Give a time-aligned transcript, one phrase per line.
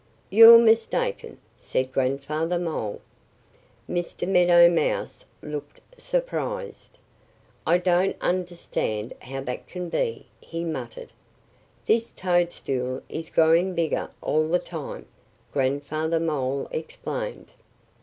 [0.31, 3.01] "You're mistaken," said Grandfather Mole.
[3.87, 4.27] Mr.
[4.27, 6.97] Meadow Mouse looked surprised.
[7.67, 11.13] "I don't understand how that can be," he muttered.
[11.85, 15.05] "This toadstool is growing bigger all the time,"
[15.53, 17.49] Grandfather Mole explained.